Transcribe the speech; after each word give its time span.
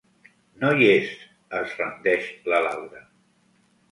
No 0.61 0.71
hi 0.77 0.87
és 0.93 1.11
—es 1.59 1.75
rendeix 1.81 2.31
la 2.53 2.65
Laura. 2.69 3.03